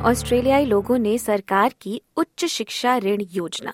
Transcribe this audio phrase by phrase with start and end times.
[0.00, 3.72] ऑस्ट्रेलियाई लोगों ने सरकार की उच्च शिक्षा ऋण योजना,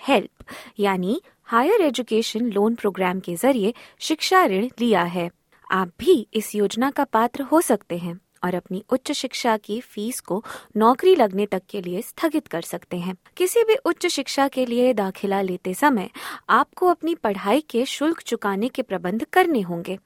[0.00, 0.44] हेल्प,
[0.78, 5.30] यानी हायर एजुकेशन लोन प्रोग्राम के ज़रिए शिक्षा ऋण लिया है।
[5.70, 10.20] आप भी इस योजना का पात्र हो सकते हैं और अपनी उच्च शिक्षा की फ़ीस
[10.20, 10.42] को
[10.76, 14.92] नौकरी लगने तक के लिए स्थगित कर सकते हैं। किसी भी उच्च शिक्षा के लिए
[14.94, 16.10] दाखिला लेते समय
[16.50, 19.98] आपको अपनी पढ़ाई के शुल्क चुकाने के प्रबंध करने होंगे।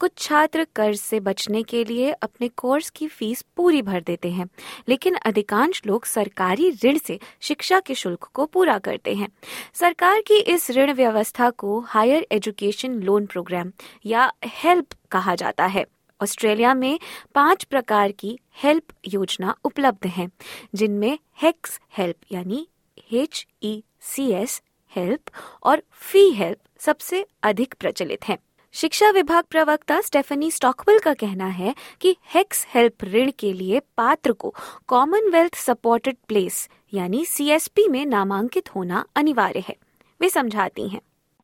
[0.00, 4.48] कुछ छात्र कर्ज से बचने के लिए अपने कोर्स की फ़ीस पूरी भर देते हैं,
[4.88, 9.28] लेकिन अधिकांश लोग सरकारी ऋण से शिक्षा के शुल्क को पूरा करते हैं।
[9.74, 13.72] सरकार की इस ऋण व्यवस्था को हायर एजुकेशन लोन प्रोग्राम
[14.06, 15.84] या हेल्प कहा जाता है।
[16.20, 16.98] ऑस्ट्रेलिया में
[17.34, 20.30] पाँच प्रकार की हेल्प योजना उपलब्ध हैं,
[20.74, 22.66] जिनमें हेक्स हेल्प यानी
[23.12, 24.60] H E C S
[24.92, 25.30] help
[25.62, 28.38] और फ़ी हेल्प सबसे अधिक प्रचलित हैं।
[28.74, 34.32] शिक्षा विभाग प्रवक्ता स्टेफनी स्टॉकवेल का कहना है कि हेक्स हेल्प ऋण के लिए पात्र
[34.32, 34.54] को
[34.86, 39.76] कॉमनवेल्थ सपोर्टेड प्लेस, यानी सीएसपी में नामांकित होना अनिवार्य है।
[40.20, 41.00] वे समझाती हैं।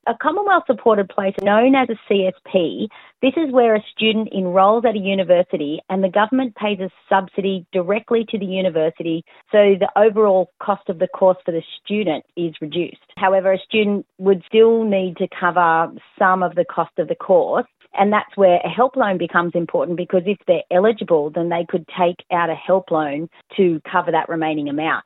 [0.09, 2.89] A Commonwealth supported place known as a CSP,
[3.21, 7.67] this is where a student enrolls at a university and the government pays a subsidy
[7.75, 12.55] directly to the university so the overall cost of the course for the student is
[12.63, 13.05] reduced.
[13.19, 17.67] However, a student would still need to cover some of the cost of the course
[17.93, 21.87] and that's where a help loan becomes important because if they're eligible then they could
[21.99, 25.05] take out a help loan to cover that remaining amount.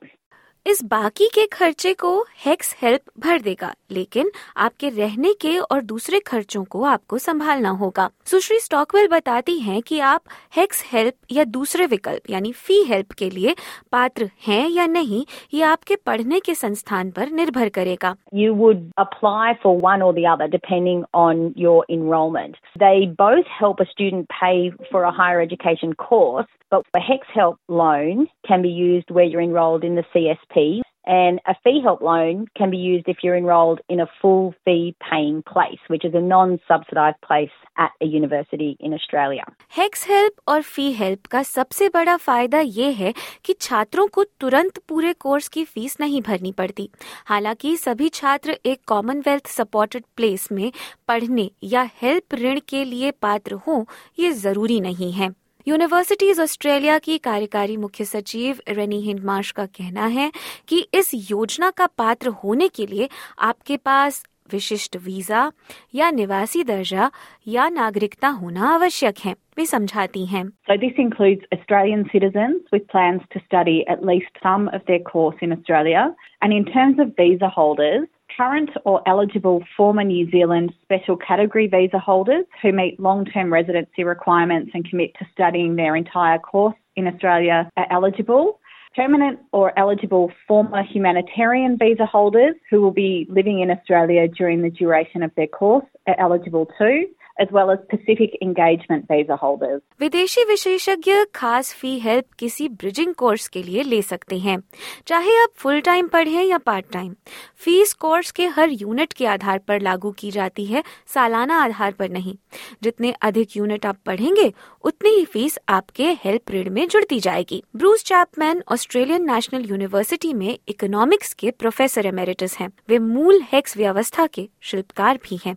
[0.66, 2.10] इस बाकी के खर्चे को
[2.44, 8.08] hex help भर देगा, लेकिन आपके रहने के और दूसरे खर्चों को आपको संभालना होगा।
[8.27, 10.23] सुश्री स्टॉकवेल बताती हैं कि आप
[10.56, 13.55] हेक्स हेल्प या दूसरे विकल्प, यानी फ़ी हेल्प के लिए
[13.92, 15.24] पात्र हैं या नहीं,
[15.55, 20.50] ये आपके पढ़ने के संस्थान पर निर्भर करेगा। You would apply for one or other
[20.50, 26.46] depending on your enrolment they both help a student pay for a higher education course
[26.74, 30.80] but HECS help loan can be used where you are enrolled in the CS CSP
[31.05, 34.95] and a fee help loan can be used if you're enrolled in a full fee
[35.01, 39.45] paying place, which is a non-subsidised place at a university in Australia.
[39.77, 43.12] HECS help और fee help का सबसे बड़ा फ़ायदा ये है
[43.45, 46.89] कि छात्रों को तुरंत पूरे कोर्स की फ़ीस नहीं भरनी पड़ती
[47.27, 50.70] हालाँकि सभी छात्र एक कॉमनवेल्थ सपोर्टेड प्लेस में
[51.08, 53.85] पढ़ने या हेल्प ऋण के लिए पात्र हों
[54.18, 55.35] ये ज़रूरी नहीं है
[55.68, 60.30] यूनिवर्सिटीज ऑस्ट्रेलिया की कार्यकारी मुख्य सचिव रेनी हिंडमार्श का कहना है
[60.68, 63.08] कि इस योजना का पात्र होने के लिए
[63.48, 65.50] आपके पास विशिष्ट वीज़ा
[65.95, 67.11] या निवासी दर्जा
[67.48, 73.29] या नागरिकता होना आवश्यक है वे समझाती हैं So this includes Australian citizens with plans
[73.34, 76.05] to study at least some of their course in Australia.
[76.42, 81.98] And in terms of visa holders, current or eligible former New Zealand special category visa
[81.98, 87.70] holders who meet long-term residency requirements and commit to studying their entire course in Australia
[87.76, 88.58] are eligible.
[88.94, 94.70] Permanent or eligible former humanitarian visa holders who will be living in Australia during the
[94.70, 97.06] duration of their course are eligible too.
[97.36, 99.80] As well as Pacific Engagement visa holders.
[100.00, 104.58] विदेशी विशेषज्ञ खास fee help किसी bridging course के लिए ले सकते हैं,
[105.06, 107.14] चाहे आप फुल टाइम पढ़ें या पार्ट टाइम
[107.56, 112.10] फ़ीस कोर्स के हर यूनिट के आधार पर लागू की जाती है, सालाना आधार पर
[112.10, 112.36] नहीं।
[112.82, 114.52] जितने अधिक यूनिट आप पढ़ेंगे,
[114.84, 120.58] उतनी ही फ़ीस आपके हेल्प ऋण में जुड़ती जाएगी। Bruce Chapman Australian National University में
[120.68, 125.56] इकोनॉमिक्स के प्रोफेसर एमेरिटस हैं। वे मूल हेक्स व्यवस्था के शिल्पकार भी हैं।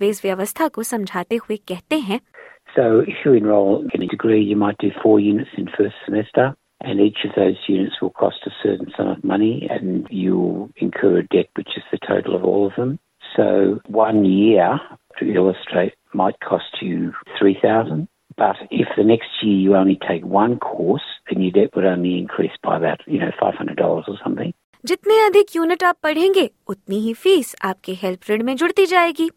[0.00, 2.20] वे इस व्यवस्था को समझाते हुए कहते हैं
[2.74, 6.54] So if you enrol in a degree, you might do four units in first semester,
[6.80, 11.18] and each of those units will cost a certain sum of money, and you'll incur
[11.18, 12.98] a debt which is the total of all of them.
[13.36, 14.80] So one year,
[15.18, 18.08] to illustrate, might cost you three thousand.
[18.36, 22.18] But if the next year you only take one course, then your debt would only
[22.18, 24.52] increase by about you know five hundred dollars or something.
[24.86, 29.28] जितने अधिक unit आप पढ़ेंगे उतनी ही fees आपके help ऋण में जुड़ती जाएगी।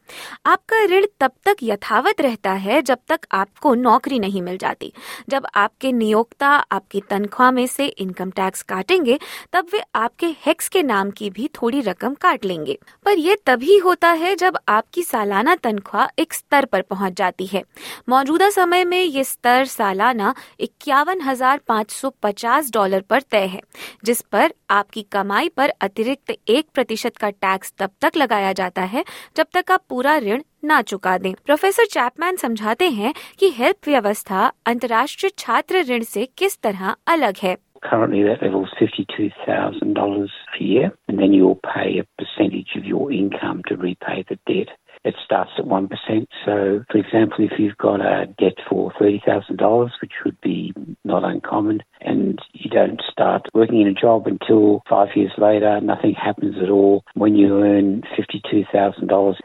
[0.46, 4.92] आपका ऋण तब तक यथावत रहता है जब तक आपको नौकरी नहीं मिल जाती।
[5.30, 9.18] जब आपके नियोक्ता आपकी तनख्वाह में से इनकम टैक्स काटेंगे,
[9.54, 13.78] तब वे आपके हेक्स के नाम की भी थोड़ी रकम काट लेंगे। पर यह तभी
[13.80, 17.64] होता है जब आपकी सालाना तनख्वाह एक स्तर पर पहुँच जाती है।
[18.10, 23.62] मौजूदा समय में ये स्तर सालाना इक्यावन हज़ार पाँच सौ पचास डॉलर पर तय है,
[24.06, 29.04] जिस पर आपकी कमाई पर अतिरिक्त एक प्रतिशत टैक्स तब तक लगाया जाता है
[29.38, 34.52] जब तक आप पूरा ऋण ना चुका दें प्रोफेसर चैपमैन समझाते हैं कि हेल्प व्यवस्था
[34.68, 37.56] अंतर्राष्ट्रीय छात्र ऋण से किस तरह अलग है
[37.86, 40.30] Currently, that level is $52,000
[40.60, 44.70] a year, and then you'll pay a percentage of your income to repay the debt.
[45.04, 46.26] It starts at 1%.
[46.46, 50.74] So, for example, if you've got a debt for $30,000, which would be
[51.04, 56.14] not uncommon, and you don't start working in a job until five years later, nothing
[56.14, 57.04] happens at all.
[57.14, 59.36] When you earn $52,000,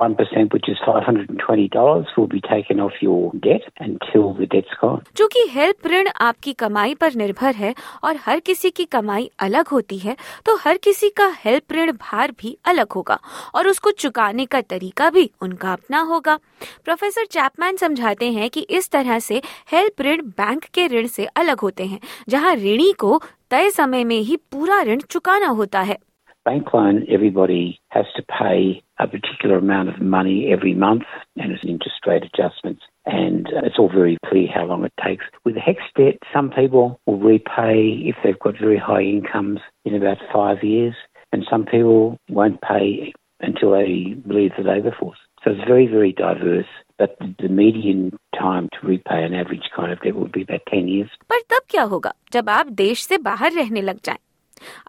[0.00, 5.00] 1%, which is $520, will be taken off your debt until the debt's gone.
[5.16, 9.98] चूँकि help ऋण आपकी कमाई पर निर्भर है और हर किसी की कमाई अलग होती
[9.98, 10.16] है
[10.46, 13.18] तो हर किसी का हेल्प ऋण भार भी अलग होगा
[13.54, 16.36] और उसको चुकाने का तरीका भी उनका अपना होगा
[16.84, 19.40] प्रोफेसर चैपमैन समझाते हैं कि इस तरह से
[19.72, 23.20] हेल्प ऋण बैंक के ऋण से अलग होते हैं जहाँ ऋणी को
[23.50, 25.98] तय समय में ही पूरा ऋण चुकाना होता है
[26.45, 31.03] Bank loan, everybody has to pay a particular amount of money every month,
[31.37, 35.25] and it's interest rate adjustments, and uh, it's all very clear how long it takes.
[35.45, 40.17] With HEX debt, some people will repay if they've got very high incomes in about
[40.33, 40.95] five years,
[41.31, 45.19] and some people won't pay until they leave the labour force.
[45.43, 46.67] So it's very, very diverse.
[46.97, 50.87] But the median time to repay an average kind of debt would be about 10
[50.87, 51.09] years.
[51.29, 54.17] पर तब क्या होगा जब आप देश से बाहर रहने लग जाएं?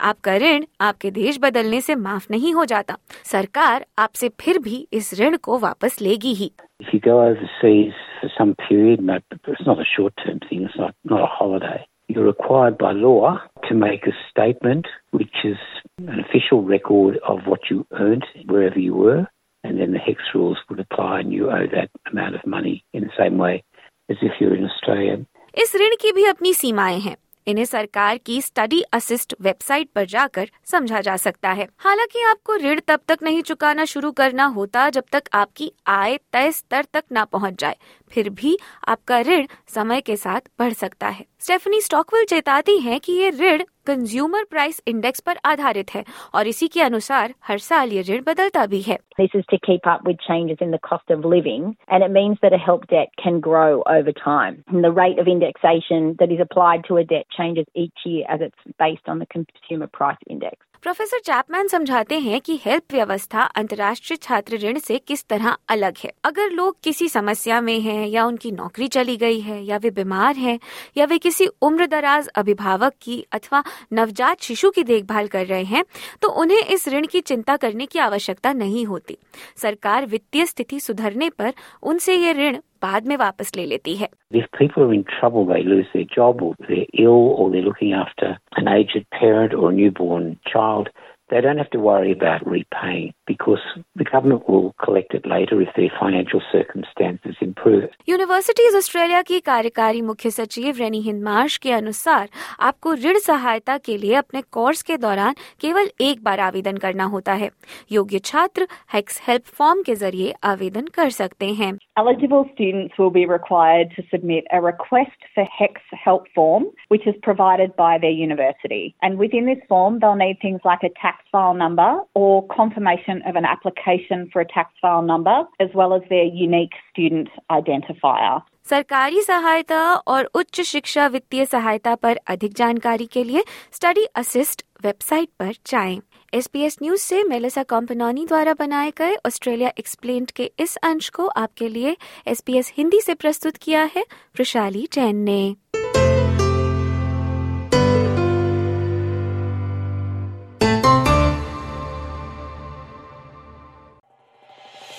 [0.10, 2.98] आपका ऋण आपके देश बदलने से माफ़ नहीं हो जाता
[3.32, 8.30] सरकार आपसे फिर भी इस ऋण को वापस लेगी ही If you go overseas for
[8.38, 9.16] some period, no,
[9.54, 11.80] it's not a short-term thing, it's not, not a holiday.
[12.08, 15.58] You're required by law to make a statement which is
[15.98, 19.26] an official record of what you earned wherever you were,
[19.64, 23.04] and then the HEX rules would apply and you owe that amount of money in
[23.04, 23.64] the same way
[24.10, 25.18] as if you're in Australia.
[25.58, 27.16] इस ऋण की भी अपनी सीमाएँ हैं
[27.48, 32.80] इन्हें सरकार की स्टडी असिस्ट वेबसाइट पर जाकर समझा जा सकता है। हालाँकि आपको ऋण
[32.88, 37.26] तब तक नहीं चुकाना शुरू करना होता जब तक आपकी आय तय स्तर तक ना
[37.26, 37.78] पहुँच जाए।
[38.12, 38.58] फिर भी
[38.88, 43.64] आपका ऋण समय के साथ बढ़ सकता है। स्टेफनी स्टॉकवेल चेताती है कि ये ऋण
[43.87, 46.05] कंज्यूमर प्राइस इंडेक्स पर आधारित है
[46.35, 49.89] और इसी के अनुसार हर साल ये ऋण बदलता भी है This is to keep
[49.93, 53.13] up with changes in the cost of living, and it means that a help debt
[53.25, 54.57] can grow over time.
[54.73, 58.47] And the rate of indexation that is applied to a debt changes each year as
[58.49, 60.66] it's based on the consumer price index.
[60.84, 66.12] Professor Chapman समझाते हैं कि help व्यवस्था अंतर्राष्ट्रीय छात्र ऋण से किस तरह अलग है।
[66.24, 70.36] अगर लोग किसी समस्या में हैं या उनकी नौकरी चली गई है या वे बीमार
[70.36, 70.58] हैं
[70.98, 73.64] या वे किसी उम्र दराज अभिभावक की अथवा
[73.94, 75.84] नवजात शिशु की देखभाल कर रहे हैं
[76.22, 79.18] तो उन्हें इस ऋण की चिंता करने की आवश्यकता नहीं होती।
[79.58, 81.54] सरकार वित्तीय स्थिति सुधरने पर
[81.84, 85.63] उनसे ये ऋण बाद में वापस ले लेती है If people are in trouble, they
[85.63, 89.75] lose their job or they're ill or they're looking after an aged parent or a
[89.75, 90.89] newborn child,
[91.33, 93.61] they don't have to worry about repaying because
[93.97, 97.89] the government will collect it later if their financial circumstances improve.
[98.09, 102.29] Universities Australia की कार्यकारी मुख्य सचिव रेनी हिंदमार्श के अनुसार
[102.69, 107.33] आपको ऋण सहायता के लिए अपने कोर्स के दौरान केवल एक बार आवेदन करना होता
[107.43, 107.51] है
[107.93, 113.23] योग्य छात्र हेक्स हेल्प फॉर्म के जरिए आवेदन कर सकते हैं Eligible students will be
[113.27, 118.95] required to submit a request for HEX help form, which is provided by their university.
[119.03, 123.36] And within this form, they'll need things like a tax file number or confirmation of
[123.36, 128.42] an application for a tax file number, as well as their unique student identifier.
[128.66, 135.30] सरकारी सहायता और उच्च शिक्षा वित्तीय सहायता पर अधिक जानकारी के लिए स्टडी असिस्ट वेबसाइट
[135.40, 136.02] पर जाएँ।
[136.34, 141.70] एसपीएस न्यूज़ से मेलिसा कॉम्पनोनी द्वारा बनाए गए ऑस्ट्रेलिया एक्सप्लेन्ड के इस अंश को आपके
[141.70, 141.96] लिए
[142.28, 144.02] एसपीएस हिंदी से प्रस्तुत किया है
[144.38, 145.56] वृशाली जैन ने